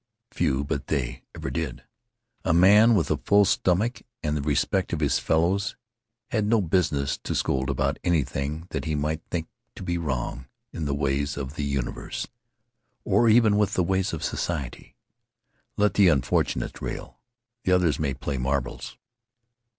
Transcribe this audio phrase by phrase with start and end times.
[0.31, 1.85] Few but they ever did it.
[2.43, 5.75] A man with a full stomach and the respect of his fellows
[6.31, 10.85] had no business to scold about anything that he might think to be wrong in
[10.85, 12.25] the ways of the universe,
[13.03, 14.95] or even with the ways of society.
[15.77, 17.19] Let the unfortunates rail;
[17.63, 18.97] the others may play marbles.